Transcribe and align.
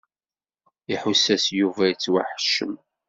Iḥuss-as 0.93 1.45
Yuba 1.57 1.83
yettwaḥeccem. 1.89 2.73